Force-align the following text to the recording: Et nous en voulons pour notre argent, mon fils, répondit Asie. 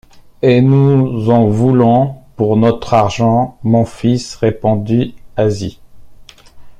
Et 0.41 0.61
nous 0.61 1.29
en 1.29 1.47
voulons 1.49 2.15
pour 2.35 2.57
notre 2.57 2.95
argent, 2.95 3.59
mon 3.61 3.85
fils, 3.85 4.33
répondit 4.33 5.13
Asie. 5.37 5.79